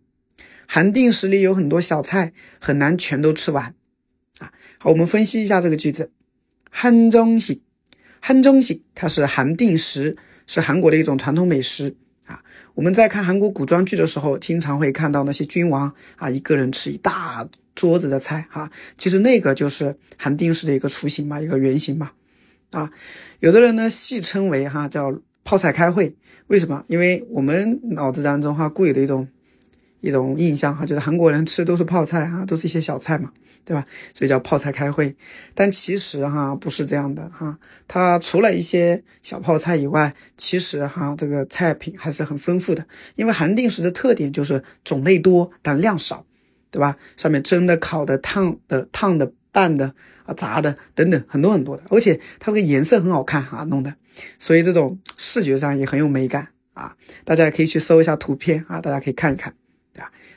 [0.71, 3.73] 韩定食里有很多小菜，很难全都吃完啊。
[4.84, 6.12] 好，我们分析一下这个句子，
[6.70, 7.62] 憨中醒，
[8.20, 11.96] 憨中醒，它是韩定食，是韩国的一种传统美食。
[12.26, 12.44] 啊，
[12.74, 22.14] 我们在看韩国古装剧的时候，经常会看到那些君王，啊，一个人吃一大桌子的菜哈，其实那个就是韩定式的一个雏形吧，一个原型吧。
[22.72, 22.92] 啊，
[23.40, 26.14] 有的人呢，戏称为哈，叫泡菜开会，
[26.48, 26.84] 为什么？
[26.88, 29.30] 因为我们脑子当中哈，固有的一种。
[30.04, 33.32] 一种印象哈，就是韩国人吃都是泡菜啊，都是一些小菜嘛，
[33.64, 33.86] 对吧？
[34.14, 35.16] 所以叫泡菜开会。
[35.56, 42.86] 但其实哈不是这样的哈，它除了一些小泡菜以外，其实哈这个菜品还是很丰富的。
[43.16, 46.26] 因为韩定食的特点就是种类多但量少，
[46.70, 46.98] 对吧？
[47.16, 53.96] 上面蒸的、烤的、烫的、烫的、拌的啊、炸的等等很多很多的，而且它这个颜色很好看哈，弄的，
[54.38, 56.98] 所以这种视觉上也很有美感啊。
[57.24, 59.54] 大家也可以去搜一下图片啊，大家可以看一看。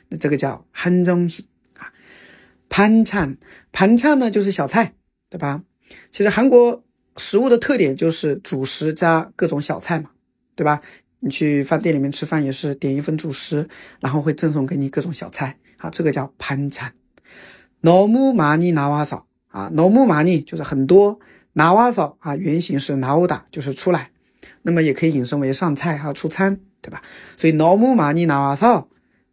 [0.08, 1.44] 那这个叫한정 식，
[1.78, 1.92] 啊，
[2.68, 3.36] 盘찬
[3.72, 4.94] 盘찬呢就是小菜，
[5.30, 5.62] 对吧？
[6.10, 6.84] 其实韩国
[7.16, 10.10] 食物的特点就是主食加各种小菜嘛，
[10.54, 10.80] 对吧？
[11.20, 13.68] 你去饭店里面吃饭也是点一份主食，
[14.00, 16.92] 然后会赠送给你各种小菜，啊，这个叫盘찬
[17.82, 21.20] 너무많이나와 서， 啊，너무많이就是很多，
[21.54, 24.10] 나와서啊，原型是나오다就是出来，
[24.62, 27.02] 那么也可以引申为上菜哈，出餐，对吧？
[27.36, 28.86] 所以너무많이나와 서。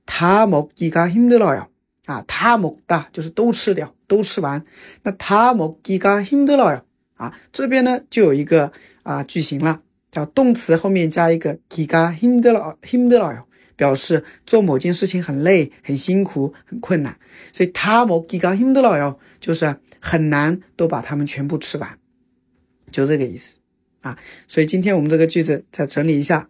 [0.05, 1.67] 他먹기가힘들어 요，
[2.05, 4.63] 啊，他먹다就是都吃掉，都吃完。
[5.03, 6.81] 那他먹기가힘들어 요，
[7.15, 8.71] 啊，这边呢就有一个
[9.03, 13.43] 啊句型了，叫动词后面加一个기가힘들어힘들어 요，
[13.75, 17.17] 表示做某件事情很累、很辛苦、很困难。
[17.53, 21.99] 所以他먹기가힘들어 요， 就是很难都把它们全部吃完，
[22.89, 23.57] 就这个意思
[24.01, 24.17] 啊。
[24.47, 26.47] 所以今天我们这个句子再整理一下：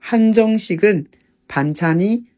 [0.00, 1.08] 한정식은반찬이
[1.48, 2.37] 너무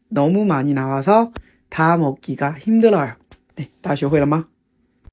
[0.67, 1.31] 이 나와서
[1.69, 3.13] 다 먹기가 힘들어요.
[3.55, 4.47] 네, 다学会了吗？